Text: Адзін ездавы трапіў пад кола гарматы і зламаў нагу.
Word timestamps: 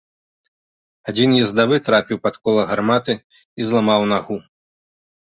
Адзін 1.11 1.33
ездавы 1.43 1.75
трапіў 1.87 2.17
пад 2.23 2.35
кола 2.49 2.63
гарматы 2.71 3.13
і 3.19 3.61
зламаў 3.73 4.01
нагу. 4.13 4.37